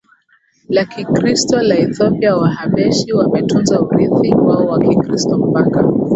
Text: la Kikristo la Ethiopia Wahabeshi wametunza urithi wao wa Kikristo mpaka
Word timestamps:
la 0.75 0.83
Kikristo 0.85 1.61
la 1.61 1.75
Ethiopia 1.77 2.35
Wahabeshi 2.35 3.13
wametunza 3.13 3.81
urithi 3.81 4.31
wao 4.35 4.65
wa 4.65 4.79
Kikristo 4.79 5.37
mpaka 5.37 5.83